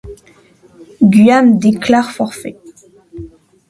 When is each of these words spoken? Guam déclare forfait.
Guam 1.03 1.59
déclare 1.59 2.09
forfait. 2.11 2.57